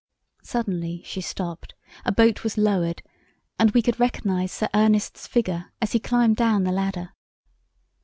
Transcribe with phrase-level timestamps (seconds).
[0.41, 3.03] Suddenly she stopped, a boat was lowered,
[3.59, 7.11] and we could recognize Sir Ernest's figure as he climbed down the ladder.